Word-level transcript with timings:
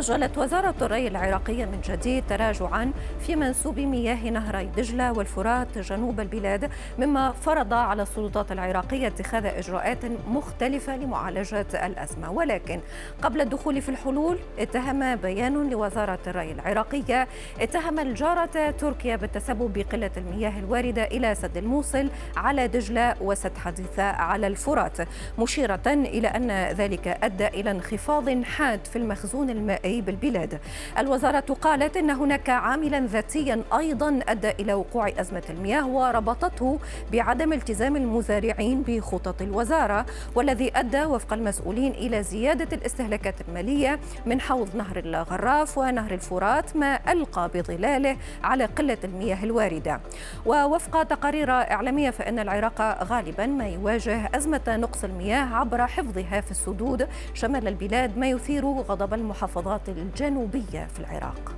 سجلت 0.00 0.38
وزارة 0.38 0.74
الري 0.82 1.08
العراقية 1.08 1.64
من 1.64 1.80
جديد 1.80 2.24
تراجعا 2.28 2.92
في 3.20 3.36
منسوب 3.36 3.78
مياه 3.78 4.30
نهري 4.30 4.66
دجلة 4.66 5.12
والفرات 5.12 5.78
جنوب 5.78 6.20
البلاد 6.20 6.70
مما 6.98 7.32
فرض 7.32 7.72
على 7.74 8.02
السلطات 8.02 8.52
العراقية 8.52 9.06
اتخاذ 9.06 9.46
إجراءات 9.46 9.98
مختلفة 10.28 10.96
لمعالجة 10.96 11.66
الأزمة. 11.86 12.30
ولكن 12.30 12.80
قبل 13.22 13.40
الدخول 13.40 13.82
في 13.82 13.88
الحلول 13.88 14.38
اتهم 14.58 15.16
بيان 15.16 15.70
لوزارة 15.70 16.18
الري 16.26 16.52
العراقية 16.52 17.28
اتهم 17.60 17.98
الجارة 17.98 18.70
تركيا 18.70 19.16
بالتسبب 19.16 19.72
بقلة 19.72 20.10
المياه 20.16 20.58
الواردة 20.58 21.04
إلى 21.04 21.34
سد 21.34 21.56
الموصل 21.56 22.10
على 22.36 22.68
دجلة 22.68 23.14
وسد 23.20 23.58
حديثة 23.58 24.02
على 24.02 24.46
الفرات 24.46 24.96
مشيرة 25.38 25.82
إلى 25.86 26.28
أن 26.28 26.50
ذلك 26.72 27.08
أدى 27.22 27.46
إلى 27.46 27.70
انخفاض 27.70 28.42
حاد 28.42 28.86
في 28.86 28.96
المخزون 28.96 29.50
المائي. 29.50 29.83
المائي 29.84 30.00
بالبلاد. 30.00 30.58
الوزارة 30.98 31.56
قالت 31.62 31.96
أن 31.96 32.10
هناك 32.10 32.50
عاملا 32.50 33.00
ذاتيا 33.06 33.62
أيضا 33.78 34.20
أدى 34.28 34.50
إلى 34.50 34.74
وقوع 34.74 35.08
أزمة 35.08 35.42
المياه 35.50 35.86
وربطته 35.86 36.78
بعدم 37.12 37.52
التزام 37.52 37.96
المزارعين 37.96 38.82
بخطط 38.82 39.42
الوزارة 39.42 40.06
والذي 40.34 40.72
أدى 40.76 41.04
وفق 41.04 41.32
المسؤولين 41.32 41.92
إلى 41.92 42.22
زيادة 42.22 42.76
الاستهلاكات 42.76 43.34
المالية 43.48 43.98
من 44.26 44.40
حوض 44.40 44.76
نهر 44.76 44.98
الغراف 44.98 45.78
ونهر 45.78 46.14
الفرات 46.14 46.76
ما 46.76 47.12
ألقى 47.12 47.50
بظلاله 47.54 48.16
على 48.44 48.64
قلة 48.64 48.98
المياه 49.04 49.44
الواردة. 49.44 50.00
ووفق 50.46 51.02
تقارير 51.02 51.50
إعلامية 51.50 52.10
فإن 52.10 52.38
العراق 52.38 53.04
غالبا 53.04 53.46
ما 53.46 53.68
يواجه 53.68 54.30
أزمة 54.34 54.60
نقص 54.68 55.04
المياه 55.04 55.54
عبر 55.54 55.86
حفظها 55.86 56.40
في 56.40 56.50
السدود. 56.50 57.08
شمال 57.34 57.68
البلاد 57.68 58.18
ما 58.18 58.26
يثير 58.28 58.64
غضب 58.66 59.14
المحافظات. 59.14 59.73
المحافظات 59.74 59.88
الجنوبية 59.88 60.86
في 60.94 61.00
العراق. 61.00 61.52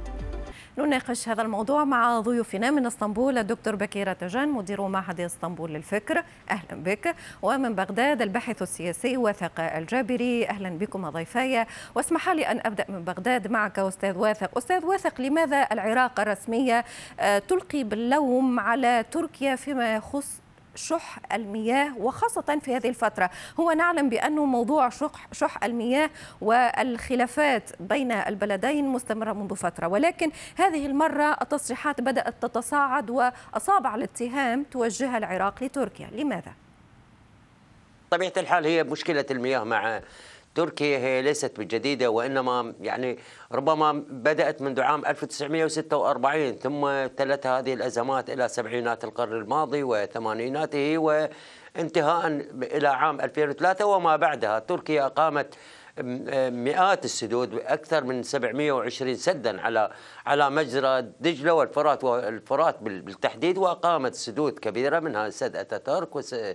نناقش 0.78 1.28
هذا 1.28 1.42
الموضوع 1.42 1.84
مع 1.84 2.20
ضيوفنا 2.20 2.70
من 2.70 2.86
إسطنبول 2.86 3.38
الدكتور 3.38 3.76
بكيرة 3.76 4.12
تجان 4.12 4.48
مدير 4.48 4.88
معهد 4.88 5.20
إسطنبول 5.20 5.70
للفكر. 5.72 6.24
أهلا 6.50 6.82
بك. 6.82 7.14
ومن 7.42 7.74
بغداد 7.74 8.22
الباحث 8.22 8.62
السياسي 8.62 9.16
واثق 9.16 9.60
الجابري. 9.60 10.48
أهلا 10.48 10.70
بكم 10.70 11.10
ضيفاي 11.10 11.66
واسمح 11.94 12.28
لي 12.28 12.46
أن 12.46 12.60
أبدأ 12.64 12.84
من 12.88 13.04
بغداد 13.04 13.50
معك 13.50 13.78
أستاذ 13.78 14.18
واثق. 14.18 14.58
أستاذ 14.58 14.84
واثق 14.84 15.20
لماذا 15.20 15.66
العراق 15.72 16.20
الرسمية 16.20 16.84
آه، 17.20 17.38
تلقي 17.38 17.84
باللوم 17.84 18.60
على 18.60 19.04
تركيا 19.10 19.56
فيما 19.56 19.96
يخص 19.96 20.40
شح 20.76 21.18
المياه 21.32 21.96
وخاصة 21.98 22.58
في 22.62 22.76
هذه 22.76 22.88
الفترة 22.88 23.30
هو 23.60 23.72
نعلم 23.72 24.08
بأنه 24.08 24.44
موضوع 24.44 24.88
شح, 24.88 25.28
شح 25.32 25.64
المياه 25.64 26.10
والخلافات 26.40 27.70
بين 27.80 28.12
البلدين 28.12 28.88
مستمرة 28.88 29.32
منذ 29.32 29.56
فترة 29.56 29.86
ولكن 29.86 30.30
هذه 30.56 30.86
المرة 30.86 31.36
التصريحات 31.42 32.00
بدأت 32.00 32.34
تتصاعد 32.42 33.10
وأصابع 33.10 33.94
الاتهام 33.94 34.64
توجهها 34.64 35.18
العراق 35.18 35.64
لتركيا 35.64 36.10
لماذا؟ 36.12 36.52
طبيعة 38.10 38.32
الحال 38.36 38.66
هي 38.66 38.84
مشكلة 38.84 39.24
المياه 39.30 39.64
مع 39.64 40.00
تركيا 40.56 40.98
هي 40.98 41.22
ليست 41.22 41.60
بجديدة 41.60 42.10
وإنما 42.10 42.74
يعني 42.80 43.18
ربما 43.52 43.92
بدأت 44.08 44.62
منذ 44.62 44.80
عام 44.80 45.06
1946 45.06 46.52
ثم 46.52 47.06
تلت 47.06 47.46
هذه 47.46 47.74
الأزمات 47.74 48.30
إلى 48.30 48.48
سبعينات 48.48 49.04
القرن 49.04 49.32
الماضي 49.32 49.82
وثمانيناته 49.82 50.98
وانتهاء 50.98 52.26
إلى 52.62 52.88
عام 52.88 53.20
2003 53.20 53.86
وما 53.86 54.16
بعدها 54.16 54.58
تركيا 54.58 55.06
أقامت 55.06 55.54
مئات 56.50 57.04
السدود 57.04 57.54
أكثر 57.54 58.04
من 58.04 58.22
720 58.22 59.14
سدا 59.14 59.60
على 59.60 59.90
على 60.26 60.50
مجرى 60.50 61.02
دجلة 61.20 61.52
والفرات 61.52 62.04
والفرات 62.04 62.82
بالتحديد 62.82 63.58
وأقامت 63.58 64.14
سدود 64.14 64.58
كبيرة 64.58 65.00
منها 65.00 65.30
سد 65.30 65.56
أتاتورك 65.56 66.08
آه، 66.34 66.54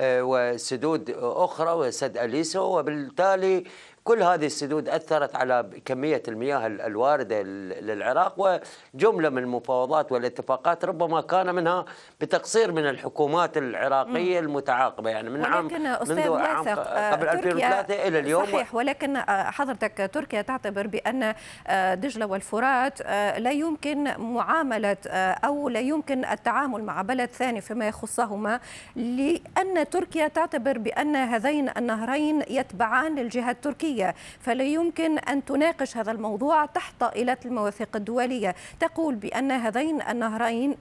وسدود 0.00 1.10
أخرى 1.20 1.72
وسد 1.72 2.18
أليسو 2.18 2.78
وبالتالي 2.78 3.64
كل 4.04 4.22
هذه 4.22 4.46
السدود 4.46 4.88
أثرت 4.88 5.36
على 5.36 5.70
كمية 5.84 6.22
المياه 6.28 6.66
الواردة 6.66 7.42
للعراق 7.42 8.60
وجملة 8.94 9.28
من 9.28 9.38
المفاوضات 9.38 10.12
والاتفاقات 10.12 10.84
ربما 10.84 11.20
كان 11.20 11.54
منها 11.54 11.84
بتقصير 12.20 12.72
من 12.72 12.88
الحكومات 12.88 13.56
العراقية. 13.56 14.38
المتعاقبة. 14.38 15.10
يعني 15.10 15.30
من 15.30 15.44
عام 15.44 15.64
منذ 16.08 16.32
عام 16.32 16.68
قبل 17.12 17.28
2003 17.28 18.08
إلى 18.08 18.18
اليوم. 18.18 18.44
صحيح 18.44 18.74
ولكن 18.74 19.16
آه، 19.16 19.50
حضرتك 19.50 20.10
تركيا 20.12 20.42
تعتبر 20.42 20.86
بأن 20.86 21.34
آه، 21.66 21.94
دجلة 21.94 22.26
والفرات 22.26 22.98
آه، 23.02 23.38
لا 23.38 23.50
يمكن 23.50 24.20
معاملة 24.20 24.96
أو 25.44 25.68
لا 25.68 25.80
يمكن 25.80 26.24
التعامل 26.24 26.84
مع 26.84 27.02
بلد 27.02 27.30
ثاني 27.30 27.60
فيما 27.60 27.88
يخصهما 27.88 28.60
لأن 28.96 29.88
تركيا 29.90 30.28
تعتبر 30.28 30.78
بأن 30.78 31.16
هذين 31.16 31.70
النهرين 31.76 32.42
يتبعان 32.48 33.14
للجهة 33.14 33.50
التركية. 33.50 33.93
الدولية 33.94 34.14
فلا 34.40 34.64
يمكن 34.64 35.18
أن 35.18 35.44
تناقش 35.44 35.96
هذا 35.96 36.12
الموضوع 36.12 36.66
تحت 36.66 36.94
طائلة 37.00 37.36
المواثيق 37.44 37.96
الدولية. 37.96 38.54
تقول 38.80 39.14
بأن 39.14 39.50
هذين 39.50 40.02
النهرين 40.02 40.76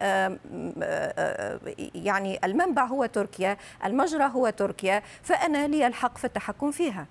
يعني 1.96 2.40
المنبع 2.44 2.86
هو 2.86 3.06
تركيا 3.06 3.58
المجرى 3.86 4.24
هو 4.34 4.50
تركيا 4.50 5.04
فأنا 5.22 5.68
لي 5.68 5.88
الحق 5.88 6.18
في 6.18 6.26
التحكم 6.26 6.72
فيها. 6.72 7.06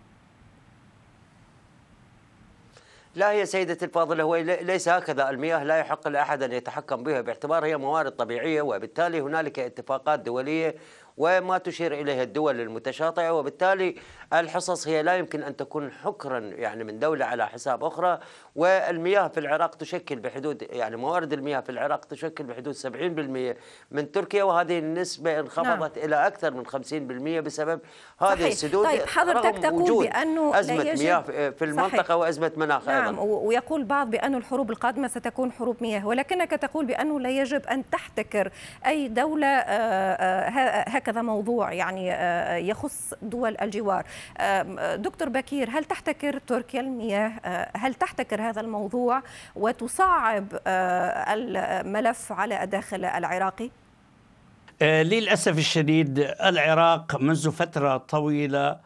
لا 3.15 3.31
هي 3.31 3.47
سيدتي 3.47 3.85
الفاضلة 3.85 4.23
هو 4.23 4.37
ليس 4.37 4.89
هكذا. 4.89 5.31
المياه 5.31 5.65
لا 5.65 5.79
يحق 5.79 6.09
لأحد 6.09 6.43
أن 6.43 6.53
يتحكم 6.53 7.03
بها 7.03 7.21
باعتبار 7.21 7.65
هي 7.65 7.77
موارد 7.77 8.13
طبيعية 8.13 8.63
وبالتالي 8.63 9.21
هنالك 9.21 9.59
اتفاقات 9.59 10.21
دولية 10.21 10.75
وما 11.17 11.59
تشير 11.59 11.95
إليها 11.95 12.23
الدول 12.23 12.61
المتشاطئة 12.61 13.31
وبالتالي 13.31 13.95
الحصص 14.33 14.89
هي 14.89 15.03
لا 15.03 15.17
يمكن 15.17 15.43
أن 15.43 15.57
تكون 15.57 15.93
حكرا 15.93 16.39
يعني 16.39 16.85
من 16.85 16.99
دولة 16.99 17.25
على 17.25 17.49
حساب 17.49 17.85
أخرى 17.85 18.19
والمياه 18.57 19.29
في 19.29 19.41
العراق 19.41 19.75
تشكل 19.75 20.17
بحدود 20.17 20.67
يعني 20.71 20.97
موارد 20.97 21.33
المياه 21.33 21.61
في 21.61 21.71
العراق 21.71 22.05
تشكل 22.05 22.45
بحدود 22.45 22.75
70% 22.75 23.57
من 23.91 24.13
تركيا 24.13 24.45
وهذه 24.45 24.79
النسبة 24.79 25.41
انخفضت 25.41 25.99
نعم. 25.99 26.07
إلى 26.07 26.27
أكثر 26.27 26.55
من 26.55 26.67
50% 26.67 27.45
بسبب 27.45 27.81
هذه 28.19 28.35
صحيح. 28.35 28.47
السدود 28.47 28.87
طيب 28.87 29.07
حضرتك 29.07 29.59
تقول 29.59 30.07
بأنه 30.07 30.59
أزمة 30.59 30.83
يجب... 30.83 31.03
مياه 31.03 31.21
في 31.51 31.65
المنطقة 31.65 32.03
صحيح. 32.03 32.11
وأزمة 32.11 32.53
مناخ 32.57 32.89
نعم 32.89 33.09
أيضا. 33.09 33.23
ويقول 33.23 33.85
بعض 33.85 34.11
بأن 34.11 34.35
الحروب 34.35 34.71
القادمة 34.71 35.09
ستكون 35.09 35.53
حروب 35.53 35.77
مياه 35.81 36.07
ولكنك 36.07 36.51
تقول 36.51 36.87
بأنه 36.87 37.21
لا 37.21 37.31
يجب 37.31 37.67
أن 37.67 37.91
تحتكر 37.91 38.53
أي 38.87 39.09
دولة 39.09 39.47
آه، 39.47 40.13
آه، 40.13 40.97
هكذا 41.03 41.23
موضوع 41.23 41.73
يعني 41.73 42.13
آه، 42.13 42.57
يخص 42.57 43.15
دول 43.23 43.57
الجوار. 43.63 44.07
دكتور 44.97 45.29
بكير 45.29 45.71
هل 45.71 45.85
تحتكر 45.85 46.39
تركيا 46.39 46.81
المياه؟ 46.81 47.33
هل 47.77 47.95
تحتكر 47.95 48.43
هذا 48.43 48.61
الموضوع 48.61 49.23
وتصعب 49.57 50.47
آه، 50.67 51.35
الملف 51.35 52.33
على 52.33 52.63
الداخل 52.63 53.05
العراقي؟ 53.05 53.71
آه، 54.83 55.03
للأسف 55.03 55.59
الشديد 55.59 56.19
العراق 56.45 57.21
منذ 57.21 57.51
فترة 57.51 57.97
طويلة 57.97 58.81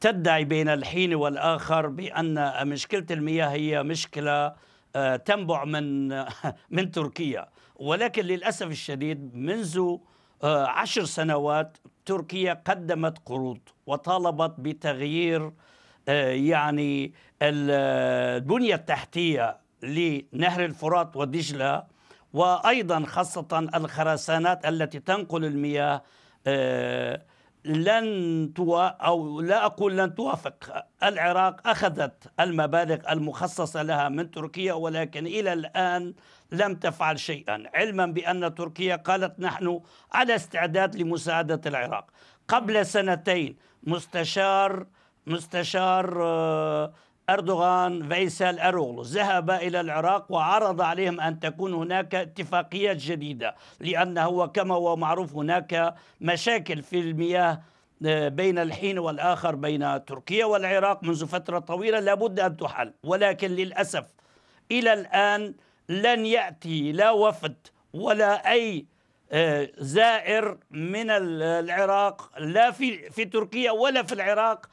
تدعي 0.00 0.44
بين 0.44 0.68
الحين 0.68 1.14
والآخر 1.14 1.86
بأن 1.86 2.68
مشكلة 2.68 3.06
المياه 3.10 3.48
هي 3.48 3.82
مشكلة 3.82 4.52
آه، 4.96 5.16
تنبع 5.16 5.64
من 5.64 6.08
من 6.76 6.90
تركيا. 6.90 7.46
ولكن 7.76 8.22
للأسف 8.24 8.66
الشديد 8.66 9.36
منذ 9.36 9.96
عشر 10.42 11.04
سنوات 11.04 11.76
تركيا 12.06 12.62
قدمت 12.66 13.18
قروض 13.26 13.58
وطالبت 13.86 14.54
بتغيير 14.58 15.52
يعني 16.08 17.12
البنية 17.42 18.74
التحتية 18.74 19.56
لنهر 19.82 20.64
الفرات 20.64 21.16
ودجلة 21.16 21.84
وأيضا 22.32 23.04
خاصة 23.06 23.68
الخرسانات 23.74 24.66
التي 24.66 25.00
تنقل 25.00 25.44
المياه 25.44 26.02
آه، 26.46 27.22
لن 27.64 28.52
توا 28.54 28.86
أو 28.86 29.40
لا 29.40 29.66
أقول 29.66 29.96
لن 29.98 30.14
توافق. 30.14 30.84
العراق 31.02 31.68
أخذت 31.68 32.32
المبالغ 32.40 33.12
المخصصة 33.12 33.82
لها 33.82 34.08
من 34.08 34.30
تركيا 34.30 34.72
ولكن 34.72 35.26
إلى 35.26 35.52
الآن 35.52 36.14
لم 36.52 36.74
تفعل 36.74 37.18
شيئا. 37.18 37.64
علما 37.74 38.06
بأن 38.06 38.54
تركيا 38.54 38.96
قالت 38.96 39.40
نحن 39.40 39.80
على 40.12 40.34
استعداد 40.34 40.96
لمساعدة 40.96 41.60
العراق. 41.66 42.10
قبل 42.48 42.86
سنتين 42.86 43.56
مستشار 43.82 44.86
مستشار 45.26 46.22
آه، 46.22 46.92
أردوغان 47.30 48.08
فيسال 48.08 48.58
أروغلو 48.58 49.02
ذهب 49.02 49.50
إلى 49.50 49.80
العراق 49.80 50.32
وعرض 50.32 50.80
عليهم 50.80 51.20
أن 51.20 51.40
تكون 51.40 51.74
هناك 51.74 52.14
اتفاقيات 52.14 52.96
جديدة 52.96 53.54
لأنه 53.80 54.46
كما 54.46 54.74
هو 54.74 54.96
معروف 54.96 55.36
هناك 55.36 55.94
مشاكل 56.20 56.82
في 56.82 56.98
المياه 56.98 57.60
آه، 58.06 58.28
بين 58.28 58.58
الحين 58.58 58.98
والآخر 58.98 59.54
بين 59.54 60.04
تركيا 60.04 60.44
والعراق 60.44 61.02
منذ 61.02 61.26
فترة 61.26 61.58
طويلة 61.58 62.00
لابد 62.00 62.40
أن 62.40 62.56
تحل. 62.56 62.92
ولكن 63.04 63.50
للأسف 63.50 64.04
إلى 64.70 64.92
الآن 64.92 65.54
لن 65.88 66.26
يأتي 66.26 66.92
لا 66.92 67.10
وفد 67.10 67.56
ولا 67.94 68.52
أي 68.52 68.86
آه، 69.32 69.70
زائر 69.78 70.58
من 70.70 71.10
العراق 71.10 72.30
لا 72.38 72.70
في 72.70 73.10
في 73.10 73.24
تركيا 73.24 73.70
ولا 73.70 74.02
في 74.02 74.12
العراق 74.12 74.66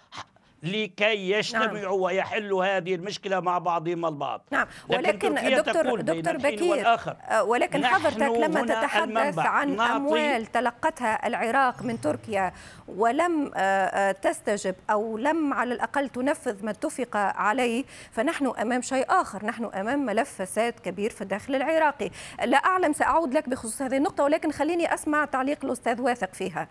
لكي 0.64 1.32
يجتمعوا 1.32 1.78
نعم. 1.78 1.94
ويحلوا 1.94 2.78
هذه 2.78 2.96
المشكلة 2.96 3.40
مع 3.40 3.58
بعضهم 3.58 4.06
البعض. 4.06 4.42
نعم. 4.52 4.68
ولكن 4.90 5.34
دكتور 5.34 6.02
دكتور 6.02 6.38
بكير 6.38 6.88
آه، 6.88 7.44
ولكن 7.44 7.86
حضرتك 7.86 8.22
لما 8.22 8.62
تتحدث 8.62 9.40
عن 9.40 9.80
أموال 9.80 10.46
تلقتها 10.46 11.28
العراق 11.28 11.84
من 11.84 12.02
تركيا 12.02 12.54
ولم 12.88 13.52
آه، 13.56 13.60
آه، 13.60 14.12
تستجب 14.12 14.76
أو 14.90 15.18
لم 15.18 15.54
على 15.54 15.74
الأقل 15.74 16.10
تنفذ 16.10 16.66
ما 16.66 16.72
اتفق 16.72 17.18
عليه 17.18 17.84
فنحن 18.12 18.54
أمام 18.62 18.82
شيء 18.82 19.06
آخر. 19.10 19.46
نحن 19.46 19.66
أمام 19.66 20.06
ملف 20.06 20.42
فساد 20.42 20.74
كبير 20.74 21.10
في 21.10 21.22
الداخل 21.22 21.56
العراقي. 21.56 22.10
لا 22.46 22.58
أعلم 22.58 22.94
سأعود 22.94 23.34
لك 23.34 23.50
بخصوص 23.50 23.82
هذه 23.82 23.98
النقطة 23.98 24.24
ولكن 24.24 24.52
خليني 24.52 24.94
أسمع 24.94 25.26
تعليق 25.26 25.66
الأستاذ 25.66 26.02
واثق 26.02 26.34
فيها. 26.34 26.68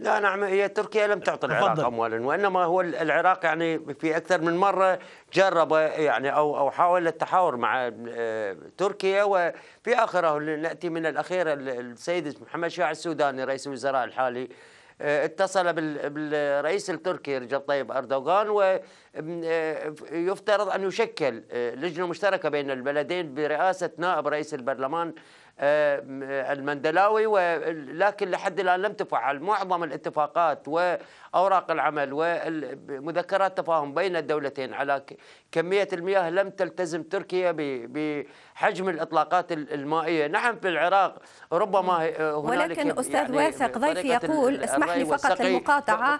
لا 0.00 0.18
نعم 0.18 0.44
هي 0.44 0.68
تركيا 0.68 1.06
لم 1.06 1.20
تعطي 1.20 1.46
العراق 1.46 1.86
اموالا 1.86 2.26
وإنما 2.26 2.64
هو 2.64 2.80
العراق 2.80 3.44
يعني 3.44 3.78
في 3.78 4.16
أكثر 4.16 4.40
من 4.40 4.56
مرة 4.56 4.98
جرب 5.32 5.72
يعني 5.72 6.36
أو 6.36 6.58
أو 6.58 6.70
حاول 6.70 7.06
التحاور 7.06 7.56
مع 7.56 7.90
آه، 8.08 8.56
تركيا 8.78 9.24
وفي 9.24 9.94
آخره 9.94 10.38
نأتي 10.38 10.88
من 10.88 11.06
الأخير 11.06 11.52
السيد 11.52 12.42
محمد 12.42 12.68
شاع 12.68 12.90
السوداني 12.90 13.44
رئيس 13.44 13.66
الوزراء 13.66 14.04
الحالي 14.04 14.48
آه، 15.00 15.24
اتصل 15.24 15.72
بالرئيس 15.72 16.90
التركي 16.90 17.38
رجب 17.38 17.60
طيب 17.60 17.92
أردوغان 17.92 18.48
ويفترض 18.48 20.68
آه، 20.68 20.74
أن 20.74 20.84
يشكل 20.84 21.42
لجنة 21.52 22.06
مشتركة 22.06 22.48
بين 22.48 22.70
البلدين 22.70 23.34
برئاسة 23.34 23.90
نائب 23.98 24.28
رئيس 24.28 24.54
البرلمان 24.54 25.14
المندلاوي 25.62 27.26
ولكن 27.26 28.30
لحد 28.30 28.60
الآن 28.60 28.82
لم 28.82 28.92
تفعل. 28.92 29.40
معظم 29.40 29.84
الاتفاقات 29.84 30.68
وأوراق 30.68 31.70
العمل 31.70 32.10
ومذكرات 32.12 33.58
تفاهم 33.58 33.94
بين 33.94 34.16
الدولتين 34.16 34.74
على 34.74 35.02
كمية 35.52 35.88
المياه 35.92 36.30
لم 36.30 36.50
تلتزم 36.50 37.02
تركيا 37.02 37.54
بحجم 37.56 38.88
الإطلاقات 38.88 39.52
المائية. 39.52 40.26
نعم 40.26 40.56
في 40.56 40.68
العراق 40.68 41.18
ربما 41.52 41.96
هنالك 41.96 42.78
ولكن 42.78 42.98
أستاذ 42.98 43.14
يعني 43.14 43.36
واثق 43.36 43.78
ضيفي 43.78 44.08
يقول 44.08 44.56
اسمح 44.56 44.96
لي 44.96 45.04
فقط 45.04 45.40
المقاطعة. 45.40 46.18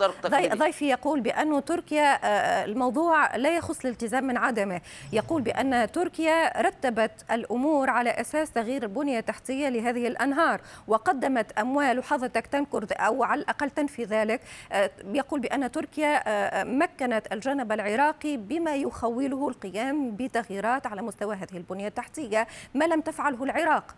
ضيفي 0.55 0.89
يقول 0.89 1.21
بأن 1.21 1.65
تركيا 1.65 2.19
آه، 2.25 2.65
الموضوع 2.65 3.37
لا 3.37 3.57
يخص 3.57 3.85
الالتزام 3.85 4.25
من 4.25 4.37
عدمه. 4.37 4.81
يقول 5.13 5.43
بأن 5.43 5.93
تركيا 5.93 6.63
رتبت 6.63 7.11
الأمور 7.31 7.91
على 7.91 8.11
أساس 8.11 8.53
تغيير 8.53 8.83
البنية 8.83 9.21
التحتية 9.31 9.69
لهذه 9.69 10.06
الأنهار 10.06 10.61
وقدمت 10.88 11.53
أموال 11.53 11.99
وحضرتك 11.99 12.47
تنكر 12.47 12.87
أو 12.93 13.25
على 13.25 13.41
الأقل 13.41 13.71
تنفي 13.71 14.05
ذلك. 14.05 14.41
آه، 14.73 14.91
يقول 15.05 15.41
بأن 15.41 15.73
تركيا 15.73 16.23
آه، 16.27 16.65
مكنت 16.65 17.32
الجانب 17.32 17.73
العراقي 17.73 18.37
بما 18.37 18.75
يخوله 18.75 19.49
القيام 19.49 20.17
بتغييرات 20.17 20.87
على 20.87 21.03
مستوى 21.03 21.37
هذه 21.37 21.56
البنية 21.56 21.88
التحتية 21.88 22.47
ما 22.75 22.85
لم 22.85 23.00
تفعله 23.00 23.44
العراق. 23.44 23.94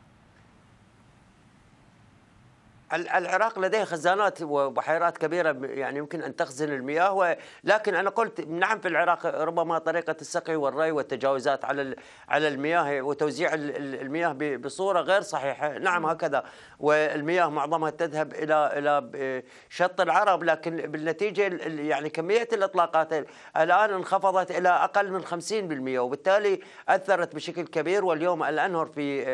العراق 2.92 3.58
لديه 3.58 3.84
خزانات 3.84 4.42
وبحيرات 4.42 5.18
كبيرة 5.18 5.56
يعني 5.62 5.98
يمكن 5.98 6.22
أن 6.22 6.36
تخزن 6.36 6.72
المياه 6.72 7.36
لكن 7.64 7.94
أنا 7.94 8.10
قلت 8.10 8.40
نعم 8.40 8.78
في 8.78 8.88
العراق 8.88 9.26
ربما 9.26 9.78
طريقة 9.78 10.16
السقي 10.20 10.56
والري 10.56 10.90
والتجاوزات 10.90 11.64
على 11.64 11.96
على 12.28 12.48
المياه 12.48 13.02
وتوزيع 13.02 13.50
المياه 13.54 14.32
بصورة 14.56 15.00
غير 15.00 15.20
صحيحة. 15.20 15.78
نعم 15.78 16.06
هكذا. 16.06 16.44
والمياه 16.78 17.48
معظمها 17.50 17.90
تذهب 17.90 18.32
إلى 18.32 18.72
إلى 18.78 19.42
شط 19.68 20.00
العرب 20.00 20.44
لكن 20.44 20.76
بالنتيجة 20.76 21.42
يعني 21.66 22.10
كمية 22.10 22.48
الإطلاقات 22.52 23.12
الآن 23.56 23.90
انخفضت 23.90 24.50
إلى 24.50 24.68
أقل 24.68 25.10
من 25.10 25.24
50% 25.24 25.98
وبالتالي 25.98 26.60
أثرت 26.88 27.34
بشكل 27.34 27.66
كبير. 27.66 28.04
واليوم 28.04 28.42
الأنهر 28.42 28.86
في 28.86 29.24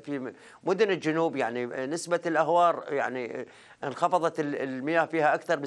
في 0.00 0.32
مدن 0.64 0.90
الجنوب 0.90 1.36
يعني 1.36 1.66
نسبة 1.66 2.20
الأهوار 2.26 2.85
يعني 2.88 3.46
انخفضت 3.84 4.40
المياه 4.40 5.04
فيها 5.04 5.34
أكثر 5.34 5.58
من 5.58 5.66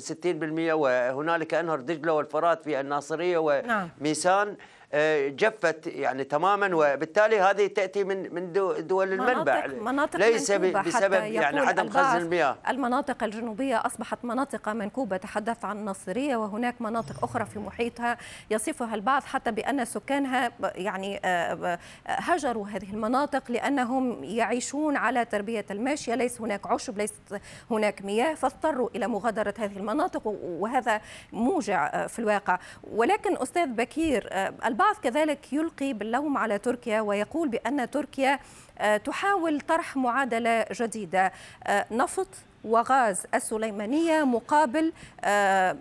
60% 0.70 0.74
وهنالك 0.74 1.54
أنهر 1.54 1.80
دجلة 1.80 2.14
والفرات 2.14 2.64
في 2.64 2.80
الناصرية 2.80 3.62
نعم. 3.62 3.90
وميسان 4.94 5.36
جفت 5.36 5.88
يعني 5.88 6.24
تماما 6.24 6.76
وبالتالي 6.76 7.40
هذه 7.40 7.68
تأتي 7.68 8.04
من 8.04 8.34
من 8.34 8.52
دول 8.88 9.14
المنبع. 9.14 9.68
مناطق 9.68 9.82
مناطق 9.82 10.20
ليس 10.20 10.52
بسبب 10.52 11.14
يعني 11.14 11.60
عدم 11.60 11.90
خزن 11.90 12.18
المياه. 12.18 12.58
المناطق 12.70 13.24
الجنوبية 13.24 13.86
أصبحت 13.86 14.18
مناطق 14.26 14.70
منكوبة 14.70 15.18
تحدث 15.18 15.66
عن 15.66 15.78
الناصريه 15.78 16.36
وهناك 16.36 16.82
مناطق 16.82 17.24
أخرى 17.24 17.46
في 17.46 17.60
محيطها 17.60 18.18
يصفها 18.52 18.96
البعض 18.96 19.24
حتى 19.24 19.52
بأن 19.52 19.86
سكانها 19.86 20.52
يعني 20.76 21.20
آه، 21.26 21.80
هجروا 22.06 22.68
هذه 22.68 22.94
المناطق 22.94 23.52
لأنهم 23.52 24.24
يعيشون 24.24 24.98
على 24.98 25.26
تربية 25.26 25.66
الماشية. 25.72 26.16
ليس 26.16 26.42
هناك 26.42 26.68
عشب 26.68 26.98
ليس 26.98 27.14
هناك 27.72 28.02
مياه 28.02 28.34
فاضطروا 28.34 28.90
إلى 28.96 29.08
مغادرة 29.08 29.54
هذه 29.60 29.78
المناطق 29.78 30.28
وهذا 30.44 31.02
موجع 31.34 31.88
آه، 31.94 32.08
في 32.08 32.20
الواقع. 32.20 32.60
ولكن 32.92 33.38
أستاذ 33.38 33.68
بكير 33.68 34.30
آه، 34.32 34.54
البعض 34.80 34.96
كذلك 34.96 35.54
يلقي 35.54 35.94
باللوم 35.94 36.38
على 36.38 36.58
تركيا 36.58 37.02
ويقول 37.02 37.50
بأن 37.50 37.92
تركيا 37.92 38.40
آه، 38.78 38.98
تحاول 38.98 39.62
طرح 39.62 39.98
معادلة 39.98 40.66
جديدة. 40.72 41.32
آه، 41.68 41.86
نفط 41.92 42.28
وغاز 42.64 43.26
السليمانية 43.34 44.24
مقابل 44.24 44.94
آه، 45.24 45.78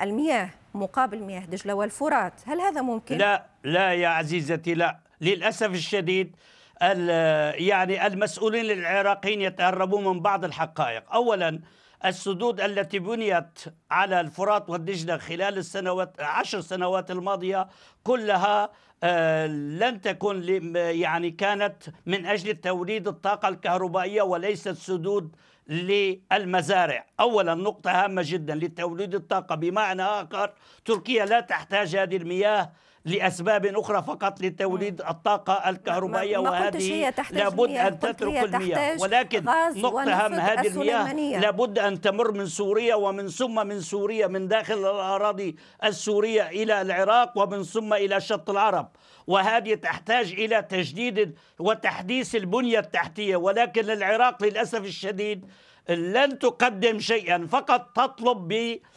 المياه 0.00 0.50
مقابل 0.74 1.18
مياه 1.18 1.40
دجلة 1.40 1.74
والفرات. 1.74 2.32
هل 2.46 2.60
هذا 2.60 2.80
ممكن؟ 2.80 3.18
لا 3.18 3.46
لا 3.64 3.92
يا 3.92 4.08
عزيزتي 4.08 4.74
لا. 4.74 4.98
للأسف 5.20 5.70
الشديد 5.70 6.36
يعني 6.80 8.06
المسؤولين 8.06 8.70
العراقيين 8.70 9.40
يتهربون 9.40 10.04
من 10.04 10.20
بعض 10.20 10.44
الحقائق. 10.44 11.12
أولا 11.12 11.60
السدود 12.04 12.60
التي 12.60 12.98
بنيت 12.98 13.58
على 13.90 14.20
الفرات 14.20 14.70
والدجلة 14.70 15.16
خلال 15.16 15.58
السنوات 15.58 16.20
عشر 16.20 16.60
سنوات 16.60 17.10
الماضية 17.10 17.68
كلها 18.04 18.70
آه، 19.02 19.46
لن 19.46 20.00
تكن 20.00 20.72
يعني 20.76 21.30
كانت 21.30 21.82
من 22.06 22.26
أجل 22.26 22.56
توليد 22.56 23.08
الطاقة 23.08 23.48
الكهربائية 23.48 24.22
وليست 24.22 24.68
سدود 24.68 25.36
للمزارع. 25.68 27.06
أولا 27.20 27.54
نقطة 27.54 27.90
هامة 27.90 28.22
جدا 28.24 28.54
لتوليد 28.54 29.14
الطاقة. 29.14 29.54
بمعنى 29.54 30.02
آخر 30.02 30.52
تركيا 30.84 31.24
لا 31.24 31.40
تحتاج 31.40 31.96
هذه 31.96 32.16
المياه 32.16 32.72
لأسباب 33.06 33.66
أخرى 33.66 34.02
فقط 34.02 34.40
لتوليد 34.40 35.00
الطاقة 35.00 35.70
الكهربائية 35.70 36.38
وهذه 36.38 37.12
لابد 37.30 37.70
أن 37.70 37.98
تترك 37.98 38.44
المياه. 38.54 38.96
ولكن 39.00 39.44
نقطة 39.76 40.26
هام 40.26 40.34
هذه 40.34 40.66
المياه 40.66 41.12
لابد 41.40 41.78
أن 41.78 42.00
تمر 42.00 42.32
من 42.32 42.46
سوريا 42.46 42.94
ومن 42.94 43.28
ثم 43.28 43.66
من 43.66 43.80
سوريا 43.80 44.26
من 44.26 44.48
داخل 44.48 44.78
الأراضي 44.78 45.56
السورية 45.84 46.48
إلى 46.48 46.80
العراق 46.82 47.38
ومن 47.38 47.62
ثم 47.62 47.94
إلى 47.94 48.20
شط 48.20 48.50
العرب. 48.50 48.88
وهذه 49.26 49.74
تحتاج 49.74 50.32
إلى 50.32 50.62
تجديد 50.62 51.38
وتحديث 51.58 52.34
البنية 52.34 52.78
التحتية. 52.78 53.36
ولكن 53.36 53.90
العراق 53.90 54.42
للأسف 54.42 54.84
الشديد 54.84 55.46
لن 55.88 56.38
تقدم 56.38 56.98
شيئا 56.98 57.46
فقط 57.50 57.90
تطلب 57.96 58.52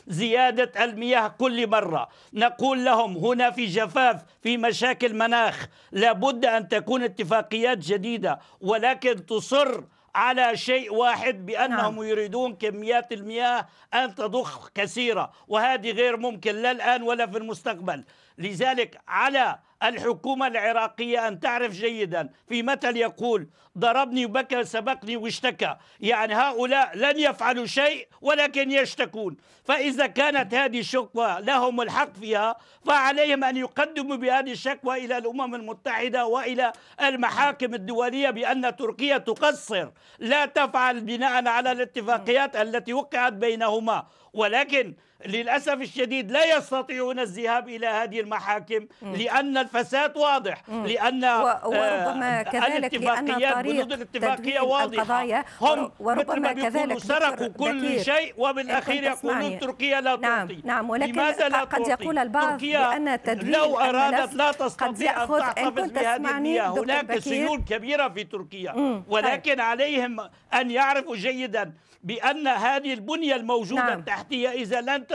بزيادة 0.07 0.83
المياه 0.83 1.27
كل 1.27 1.67
مرة 1.69 2.09
نقول 2.33 2.85
لهم 2.85 3.17
هنا 3.17 3.51
في 3.51 3.65
جفاف 3.65 4.23
في 4.43 4.57
مشاكل 4.57 5.13
مناخ 5.13 5.67
لابد 5.91 6.45
أن 6.45 6.67
تكون 6.67 7.03
اتفاقيات 7.03 7.77
جديدة 7.77 8.39
ولكن 8.61 9.25
تصر 9.25 9.83
على 10.15 10.57
شيء 10.57 10.93
واحد 10.93 11.45
بأنهم 11.45 11.95
نعم. 11.95 12.03
يريدون 12.03 12.55
كميات 12.55 13.11
المياه 13.11 13.67
أن 13.93 14.15
تضخ 14.15 14.69
كثيرة 14.75 15.31
وهذه 15.47 15.91
غير 15.91 16.17
ممكن 16.17 16.55
لا 16.55 16.71
الآن 16.71 17.01
ولا 17.01 17.27
في 17.27 17.37
المستقبل 17.37 18.03
لذلك 18.37 19.01
على 19.07 19.59
الحكومة 19.83 20.47
العراقية 20.47 21.27
أن 21.27 21.39
تعرف 21.39 21.71
جيدا 21.71 22.29
في 22.47 22.63
مثل 22.63 22.97
يقول 22.97 23.47
ضربني 23.77 24.25
وبكى 24.25 24.63
سبقني 24.63 25.17
واشتكى. 25.17 25.75
يعني 25.99 26.33
هؤلاء 26.33 26.97
لن 26.97 27.19
يفعلوا 27.19 27.65
شيء 27.65 28.07
ولكن 28.21 28.71
يشتكون. 28.71 29.37
فإذا 29.63 30.07
كانت 30.07 30.53
هذه 30.53 30.79
الشكوى 30.79 31.37
لهم 31.39 31.81
الحق 31.81 32.13
فيها 32.13 32.55
فعليهم 32.85 33.43
أن 33.43 33.57
يقدموا 33.57 34.15
بهذه 34.15 34.51
الشكوى 34.51 35.05
إلى 35.05 35.17
الأمم 35.17 35.55
المتحدة 35.55 36.25
وإلى 36.25 36.71
المحاكم 37.01 37.73
الدولية 37.73 38.29
بأن 38.29 38.75
تركيا 38.75 39.17
تقصر. 39.17 39.89
لا 40.19 40.45
تفعل 40.45 41.01
بناء 41.01 41.47
على 41.47 41.71
الاتفاقيات 41.71 42.55
التي 42.55 42.93
وقعت 42.93 43.33
بينهما. 43.33 44.07
ولكن 44.33 44.95
للأسف 45.25 45.73
الشديد 45.73 46.31
لا 46.31 46.57
يستطيعون 46.57 47.19
الذهاب 47.19 47.69
إلى 47.69 47.87
هذه 47.87 48.19
المحاكم 48.19 48.87
لأن 49.01 49.57
الفساد 49.75 50.17
واضح 50.17 50.69
لأن 50.69 51.25
وربما 51.65 52.43
كذلك 52.43 52.93
لأن 52.93 53.53
طريق 53.53 53.93
الاتفاقية 53.93 54.59
واضحة. 54.59 55.43
هم 55.61 55.91
وربما 55.99 56.53
كذلك 56.53 56.97
سرقوا 56.97 57.47
كل 57.47 58.01
شيء 58.03 58.33
وبالأخير 58.37 59.03
يقولون 59.03 59.59
تركيا 59.59 60.01
لا 60.01 60.15
نعم 60.15 60.47
تعطي. 60.47 60.61
نعم 60.63 60.89
ولكن 60.89 61.11
لماذا 61.11 61.49
لا 61.49 61.63
قد؟ 61.63 61.87
يقول 61.87 62.17
البعض 62.17 62.61
بأن 62.61 63.23
تدويل 63.23 63.53
لو 63.53 63.79
أرادت 63.79 64.33
لا 64.33 64.51
تستطيع 64.51 65.23
أن 65.23 65.29
تحتفظ 65.39 65.91
بهذه 65.91 66.15
المياه 66.15 66.69
هناك 66.69 67.19
سيول 67.19 67.61
كبيرة 67.69 68.09
في 68.09 68.23
تركيا 68.23 69.03
ولكن 69.07 69.59
عليهم 69.59 70.19
أن 70.53 70.71
يعرفوا 70.71 71.15
جيدا 71.15 71.73
بأن 72.03 72.47
هذه 72.47 72.93
البنية 72.93 73.35
الموجودة 73.35 73.81
نعم. 73.81 73.99
التحتية 73.99 74.49
إذا 74.49 74.81
لن 74.81 75.07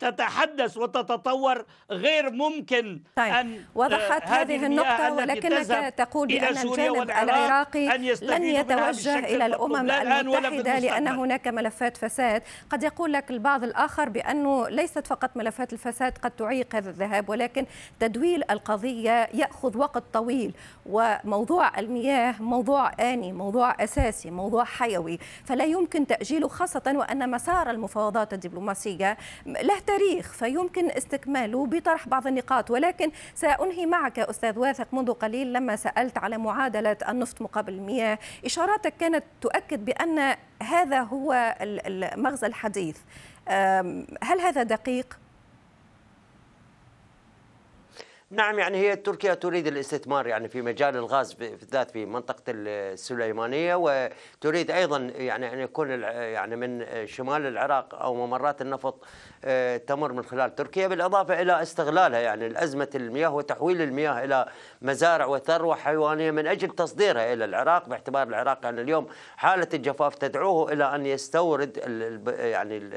تتحدث 0.00 0.76
وتتطور 0.76 1.64
غير 1.90 2.30
ممكن 2.30 3.00
طيب. 3.16 3.34
أن 3.34 3.64
وضحت 3.74 4.28
هذه 4.28 4.66
النقطة 4.66 5.12
ولكنك 5.12 5.94
تقول 5.96 6.28
بأن 6.28 6.58
الجانب 6.58 7.10
العراقي 7.10 7.98
لن 8.22 8.44
يتوجه 8.44 9.18
إلى 9.18 9.46
الأمم 9.46 9.90
المتحدة 9.90 10.78
لأن 10.78 11.08
هناك 11.08 11.48
ملفات 11.48 11.96
فساد 11.96 12.42
قد 12.70 12.82
يقول 12.82 13.12
لك 13.12 13.30
البعض 13.30 13.64
الآخر 13.64 14.08
بأنه 14.08 14.68
ليست 14.68 15.06
فقط 15.06 15.36
ملفات 15.36 15.72
الفساد 15.72 16.18
قد 16.18 16.30
تعيق 16.30 16.76
هذا 16.76 16.90
الذهاب 16.90 17.28
ولكن 17.28 17.66
تدويل 18.00 18.44
القضية 18.50 19.28
يأخذ 19.34 19.78
وقت 19.78 20.02
طويل 20.12 20.54
وموضوع 20.86 21.78
المياه 21.78 22.42
موضوع 22.42 22.92
آني 23.00 23.32
موضوع 23.32 23.84
أساسي 23.84 24.30
موضوع 24.30 24.64
حيوي 24.64 25.18
فلا 25.44 25.64
يمكن 25.64 26.06
تأجيله 26.06 26.48
خاصة 26.48 26.82
وأن 26.86 27.30
مسار 27.30 27.70
المفاوضات 27.70 28.32
الدبلوماسية 28.32 29.16
له 29.46 29.78
تاريخ 29.90 30.32
فيمكن 30.32 30.90
استكماله 30.90 31.66
بطرح 31.66 32.08
بعض 32.08 32.26
النقاط 32.26 32.70
ولكن 32.70 33.10
سأنهي 33.34 33.86
معك 33.86 34.18
أستاذ 34.18 34.58
واثق 34.58 34.94
منذ 34.94 35.12
قليل 35.12 35.52
لما 35.52 35.76
سألت 35.76 36.18
على 36.18 36.38
معادلة 36.38 36.96
النفط 37.08 37.42
مقابل 37.42 37.72
المياه 37.72 38.18
إشاراتك 38.44 38.94
كانت 39.00 39.24
تؤكد 39.40 39.84
بأن 39.84 40.36
هذا 40.62 41.00
هو 41.00 41.54
مغزى 42.16 42.46
الحديث 42.46 42.98
هل 44.22 44.40
هذا 44.40 44.62
دقيق؟ 44.62 45.18
نعم 48.32 48.58
يعني 48.58 48.78
هي 48.78 48.96
تركيا 48.96 49.34
تريد 49.34 49.66
الاستثمار 49.66 50.26
يعني 50.26 50.48
في 50.48 50.62
مجال 50.62 50.96
الغاز 50.96 51.32
بالذات 51.32 51.90
في 51.90 52.06
منطقة 52.06 52.42
السليمانية 52.48 53.74
وتريد 53.74 54.70
أيضا 54.70 54.98
يعني 54.98 55.52
أن 55.52 55.60
يكون 55.60 55.90
يعني 56.12 56.56
من 56.56 56.86
شمال 57.06 57.46
العراق 57.46 57.94
أو 57.94 58.14
ممرات 58.14 58.62
النفط 58.62 59.04
آه، 59.44 59.76
تمر 59.76 60.12
من 60.12 60.22
خلال 60.22 60.54
تركيا 60.54 60.88
بالإضافة 60.88 61.42
إلى 61.42 61.62
استغلالها 61.62 62.20
يعني 62.20 62.46
الأزمة 62.46 62.88
المياه 62.94 63.34
وتحويل 63.34 63.82
المياه 63.82 64.24
إلى 64.24 64.46
مزارع 64.82 65.26
وثروة 65.26 65.76
حيوانية 65.76 66.30
من 66.30 66.46
أجل 66.46 66.68
تصديرها 66.68 67.32
إلى 67.32 67.44
العراق. 67.44 67.88
باعتبار 67.88 68.28
العراق 68.28 68.58
يعني 68.62 68.80
اليوم 68.80 69.06
حالة 69.36 69.68
الجفاف 69.74 70.14
تدعوه 70.14 70.72
إلى 70.72 70.94
أن 70.94 71.06
يستورد 71.06 71.76
يعني 72.26 72.90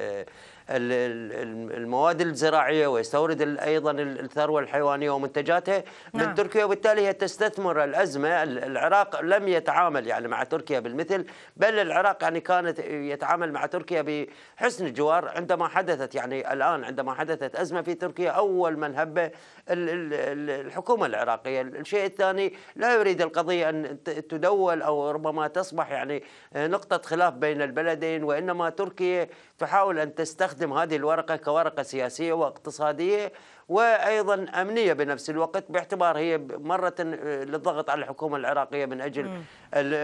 المواد 0.69 2.21
الزراعية 2.21 2.87
ويستورد 2.87 3.41
أيضا 3.59 3.91
الثروة 3.91 4.61
الحيوانية 4.61 5.09
ومنتجاتها 5.23 5.83
نعم. 6.13 6.27
من 6.27 6.35
تركيا 6.35 6.65
وبالتالي 6.65 7.07
هي 7.07 7.13
تستثمر 7.13 7.83
الأزمة. 7.83 8.43
العراق 8.43 9.21
لم 9.21 9.47
يتعامل 9.47 10.07
يعني 10.07 10.27
مع 10.27 10.43
تركيا 10.43 10.79
بالمثل 10.79 11.25
بل 11.57 11.79
العراق 11.79 12.23
يعني 12.23 12.39
كانت 12.39 12.79
يتعامل 12.79 13.51
مع 13.51 13.65
تركيا 13.65 14.27
بحسن 14.57 14.85
الجوار. 14.85 15.29
عندما 15.29 15.67
حدثت 15.67 16.15
يعني 16.15 16.53
الآن 16.53 16.83
عندما 16.83 17.13
حدثت 17.13 17.55
أزمة 17.55 17.81
في 17.81 17.93
تركيا 17.93 18.29
أول 18.31 18.77
من 18.77 18.95
هب 18.95 19.31
الحكومة 19.69 21.05
العراقية، 21.05 21.61
الشيء 21.61 22.05
الثاني 22.05 22.53
لا 22.75 22.95
يريد 22.95 23.21
القضية 23.21 23.69
أن 23.69 24.03
تدول 24.03 24.81
أو 24.81 25.11
ربما 25.11 25.47
تصبح 25.47 25.91
يعني 25.91 26.23
نقطة 26.55 27.01
خلاف 27.09 27.33
بين 27.33 27.61
البلدين 27.61 28.23
وإنما 28.23 28.69
تركيا 28.69 29.29
تحاول 29.59 29.99
أن 29.99 30.15
تستخدم 30.15 30.73
هذه 30.73 30.95
الورقة 30.95 31.35
كورقة 31.35 31.83
سياسية 31.83 32.33
واقتصادية 32.33 33.31
وأيضا 33.73 34.45
أمنية 34.61 34.93
بنفس 34.93 35.29
الوقت 35.29 35.63
باعتبار 35.69 36.17
هي 36.17 36.37
مرة 36.51 36.95
للضغط 37.43 37.89
على 37.89 38.01
الحكومة 38.01 38.37
العراقية 38.37 38.85
من 38.85 39.01
أجل 39.01 39.41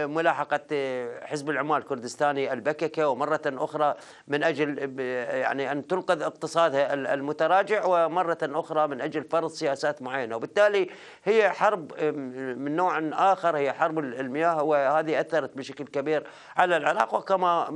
ملاحقه 0.06 0.60
حزب 1.22 1.50
العمال 1.50 1.76
الكردستاني 1.76 2.52
البككة 2.52 3.08
ومرة 3.08 3.40
أخرى 3.46 3.94
من 4.28 4.42
أجل 4.42 5.00
يعني 5.00 5.72
أن 5.72 5.86
تنقذ 5.86 6.22
اقتصادها 6.22 6.94
المتراجع 6.94 7.84
ومرة 7.84 8.38
أخرى 8.42 8.88
من 8.88 9.00
أجل 9.00 9.24
فرض 9.24 9.50
سياسات 9.50 10.02
معينة. 10.02 10.36
وبالتالي 10.36 10.90
هي 11.24 11.50
حرب 11.50 12.02
من 12.58 12.76
نوع 12.76 12.98
آخر 13.12 13.56
هي 13.56 13.72
حرب 13.72 13.98
المياه 13.98 14.62
وهذه 14.62 15.20
أثرت 15.20 15.56
بشكل 15.56 15.84
كبير 15.84 16.26
على 16.56 16.76
العراق. 16.76 17.14
وكما 17.14 17.66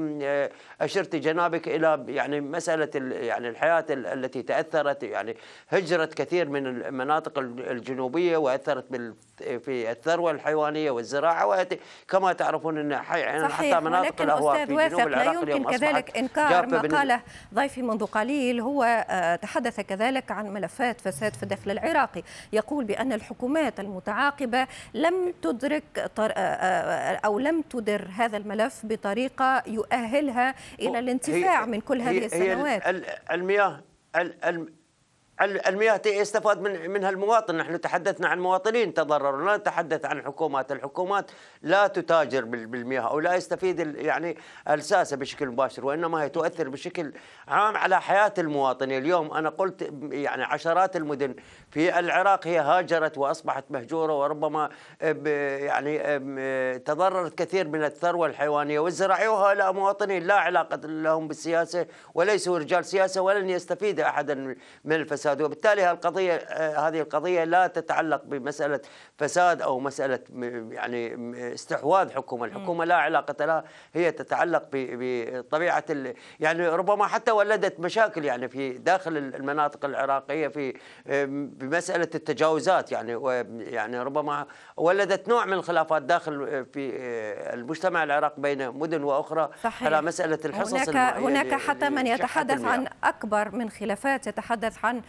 أشرت 0.80 1.16
جنابك 1.16 1.68
إلى 1.68 2.04
يعني 2.08 2.40
مسألة 2.40 2.90
يعني 3.16 3.48
الحياة 3.48 3.84
التي 3.90 4.42
تأثرت 4.42 5.02
يعني 5.02 5.36
هجرت 5.68 6.14
كثير 6.14 6.48
من 6.48 6.66
المناطق 6.66 7.38
الجنوبية 7.38 8.36
وأثرت 8.36 8.84
في 9.38 9.90
الثروة 9.90 10.30
الحيوانية 10.30 10.90
والزراعة 10.90 11.46
كما 12.08 12.32
تعرفون 12.32 12.78
إن 12.78 12.90
يعني 12.90 13.48
حتى 13.48 13.80
مناطق 13.80 14.22
الأهواء 14.22 14.66
في 14.66 14.88
جنوب 14.88 15.08
العراق 15.08 15.44
لا 15.44 15.54
يمكن 15.54 15.76
كذلك 15.76 16.16
إنكار 16.16 16.66
ما 16.66 16.80
قاله 16.80 17.20
ضيفي 17.54 17.82
منذ 17.82 18.04
قليل. 18.04 18.60
هو 18.60 19.04
آه، 19.08 19.36
تحدث 19.36 19.80
كذلك 19.80 20.30
عن 20.30 20.48
ملفات 20.48 21.00
فساد 21.00 21.34
في 21.34 21.42
الداخل 21.42 21.70
العراقي. 21.70 22.22
يقول 22.52 22.84
بأن 22.84 23.12
الحكومات 23.12 23.80
المتعاقبة 23.80 24.66
لم 24.94 25.34
تدرك 25.42 25.84
آه، 26.18 26.22
آه، 26.22 27.20
أو 27.24 27.38
لم 27.38 27.62
تدر 27.62 28.08
هذا 28.16 28.36
الملف 28.36 28.80
بطريقة 28.84 29.62
يؤهلها 29.66 30.54
إلى 30.80 30.98
الانتفاع 30.98 31.66
من 31.66 31.80
كل 31.80 32.00
هذه 32.00 32.24
السنوات. 32.24 32.82
المياه 33.30 33.80
المياه 35.40 36.00
يستفاد 36.06 36.60
من 36.60 36.90
منها 36.90 37.10
المواطن. 37.10 37.56
نحن 37.56 37.80
تحدثنا 37.80 38.28
عن 38.28 38.40
مواطنين 38.40 38.94
تضرروا. 38.94 39.46
لا 39.46 39.56
نتحدث 39.56 40.04
عن 40.04 40.22
حكومات. 40.22 40.72
الحكومات 40.72 41.30
لا 41.62 41.86
تتاجر 41.86 42.44
بالمياه 42.44 43.00
أو 43.00 43.20
لا 43.20 43.34
يستفيد 43.34 43.96
يعني 43.96 44.36
الساسة 44.70 45.16
بشكل 45.16 45.48
مباشر 45.48 45.84
وإنما 45.84 46.22
هي 46.22 46.28
تؤثر 46.28 46.68
بشكل 46.68 47.12
عام 47.48 47.76
على 47.76 48.00
حياة 48.00 48.34
المواطن. 48.38 48.92
اليوم 48.92 49.32
أنا 49.32 49.48
قلت 49.48 49.92
يعني 50.10 50.44
عشرات 50.44 50.96
المدن 50.96 51.34
في 51.70 51.98
العراق 51.98 52.46
هي 52.46 52.58
هاجرت 52.58 53.18
وأصبحت 53.18 53.64
مهجورة 53.70 54.18
وربما 54.18 54.70
يعني 55.00 55.98
تضررت 56.78 57.38
كثير 57.38 57.68
من 57.68 57.84
الثروة 57.84 58.26
الحيوانية 58.26 58.78
والزراعيه 58.80 59.28
وهؤلاء 59.28 59.72
مواطنين 59.72 60.22
لا 60.22 60.34
علاقة 60.34 60.80
لهم 60.84 61.28
بالسياسة 61.28 61.86
وليسوا 62.14 62.58
رجال 62.58 62.84
سياسة 62.84 63.20
ولن 63.20 63.50
يستفيد 63.50 64.00
أحدا 64.00 64.34
من 64.84 64.92
الفساد. 64.92 65.23
الفساد 65.24 65.42
وبالتالي 65.42 65.90
القضية 65.90 66.36
هذه 66.88 67.00
القضية 67.00 67.44
لا 67.44 67.66
تتعلق 67.66 68.22
بمسألة 68.24 68.80
فساد 69.18 69.62
أو 69.62 69.80
مسألة 69.80 70.20
يعني 70.70 71.14
استحواذ 71.54 72.12
حكومة. 72.12 72.44
الحكومة 72.44 72.84
لا 72.84 72.94
علاقة 72.94 73.44
لها 73.44 73.64
هي 73.94 74.12
تتعلق 74.12 74.68
بطبيعة 74.72 75.84
يعني 76.40 76.68
ربما 76.68 77.06
حتى 77.06 77.30
ولدت 77.30 77.80
مشاكل 77.80 78.24
يعني 78.24 78.48
في 78.48 78.72
داخل 78.72 79.16
المناطق 79.16 79.84
العراقية 79.84 80.48
في 80.48 80.74
بمسألة 81.26 82.08
التجاوزات 82.14 82.92
يعني 82.92 83.12
يعني 83.58 84.02
ربما 84.02 84.46
ولدت 84.76 85.28
نوع 85.28 85.44
من 85.44 85.52
الخلافات 85.52 86.02
داخل 86.02 86.66
في 86.72 86.92
آه، 86.98 87.54
المجتمع 87.54 88.04
العراقي 88.04 88.42
بين 88.42 88.70
مدن 88.70 89.02
وأخرى 89.02 89.50
صحيح. 89.62 89.82
على 89.82 90.02
مسألة 90.02 90.38
الحصص 90.44 90.88
هناك, 90.88 91.16
هناك 91.16 91.54
حتى 91.54 91.88
من 91.88 92.06
يتحدث 92.06 92.64
عن 92.64 92.86
أكبر 93.04 93.54
من 93.54 93.70
خلافات 93.70 94.26
يتحدث 94.26 94.84
عن 94.84 95.02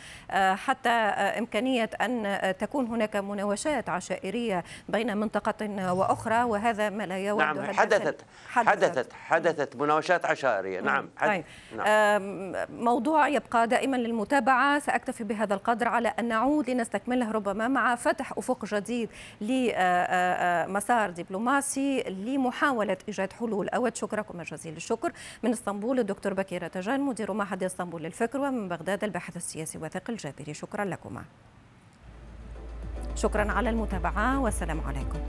حتى 0.56 0.90
إمكانية 0.90 1.90
أن 2.02 2.40
تكون 2.60 2.88
هناك 2.88 3.16
مناوشات 3.16 3.90
عشائرية 3.90 4.64
بين 4.90 5.18
منطقة 5.18 5.94
وأخرى 5.94 6.44
وهذا 6.44 6.90
ما 6.90 7.06
لا 7.06 7.18
يود 7.18 7.40
نعم 7.40 7.62
حدثت 7.62 8.22
حدثت 8.50 8.86
حدثت, 8.86 9.14
حدثت 9.14 9.76
مناوشات 9.76 10.26
عشائرية. 10.26 10.82
نعم, 10.82 11.10
طيب. 11.22 11.44
نعم. 11.78 12.22
موضوع 12.70 13.28
يبقى 13.28 13.68
دائما 13.68 13.98
للمتابعة. 13.98 14.80
سأكتفي 14.80 15.24
بهذا 15.24 15.54
القدر 15.54 15.88
على 15.88 16.08
أن 16.20 16.28
نعود 16.28 16.70
لنستكمله 16.70 17.32
ربما 17.32 17.68
مع 17.68 17.96
فتح 17.96 18.34
أفق 18.38 18.66
جديد 18.66 19.10
لمسار 19.42 21.10
دبلوماسي 21.10 22.04
لمحاولة 22.04 22.98
إيجاد 23.08 23.34
حلول 23.34 23.70
أود 23.70 23.96
شكركم 23.96 24.42
جزيل 24.42 24.76
الشكر. 24.76 25.12
من 25.44 25.52
إسطنبول 25.52 26.00
الدكتور 26.00 26.34
بكير 26.34 26.68
تجان 26.68 27.02
مدير 27.02 27.34
معهد 27.34 27.64
إسطنبول 27.64 28.04
للفكر 28.04 28.40
ومن 28.40 28.68
بغداد 28.70 29.04
الباحث 29.04 29.38
السياسي 29.38 29.78
وثيق 29.96 30.10
الجابري 30.10 30.54
شكرا 30.54 30.86
لكما. 30.86 31.24
شكرا 33.16 33.52
على 33.52 33.70
المتابعة 33.70 34.40
والسلام 34.40 34.82
عليكم. 34.82 35.20